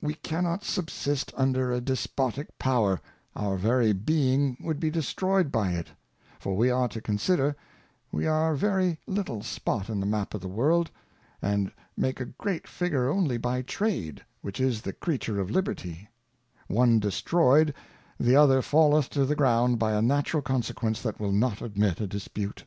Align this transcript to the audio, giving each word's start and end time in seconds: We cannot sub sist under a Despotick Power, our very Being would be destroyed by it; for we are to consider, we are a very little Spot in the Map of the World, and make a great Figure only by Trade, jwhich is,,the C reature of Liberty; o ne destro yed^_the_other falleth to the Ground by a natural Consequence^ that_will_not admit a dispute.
We 0.00 0.14
cannot 0.14 0.64
sub 0.64 0.88
sist 0.88 1.30
under 1.36 1.70
a 1.70 1.82
Despotick 1.82 2.58
Power, 2.58 3.02
our 3.36 3.58
very 3.58 3.92
Being 3.92 4.56
would 4.60 4.80
be 4.80 4.88
destroyed 4.88 5.52
by 5.52 5.72
it; 5.72 5.88
for 6.40 6.56
we 6.56 6.70
are 6.70 6.88
to 6.88 7.02
consider, 7.02 7.54
we 8.10 8.26
are 8.26 8.52
a 8.52 8.56
very 8.56 8.98
little 9.06 9.42
Spot 9.42 9.90
in 9.90 10.00
the 10.00 10.06
Map 10.06 10.32
of 10.32 10.40
the 10.40 10.48
World, 10.48 10.90
and 11.42 11.70
make 11.98 12.18
a 12.18 12.24
great 12.24 12.66
Figure 12.66 13.10
only 13.10 13.36
by 13.36 13.60
Trade, 13.60 14.24
jwhich 14.42 14.58
is,,the 14.58 14.92
C 14.92 14.96
reature 15.06 15.38
of 15.38 15.50
Liberty; 15.50 16.08
o 16.70 16.84
ne 16.86 16.98
destro 16.98 17.70
yed^_the_other 18.22 18.62
falleth 18.64 19.10
to 19.10 19.26
the 19.26 19.36
Ground 19.36 19.78
by 19.78 19.92
a 19.92 20.00
natural 20.00 20.42
Consequence^ 20.42 21.02
that_will_not 21.02 21.60
admit 21.60 22.00
a 22.00 22.06
dispute. 22.06 22.64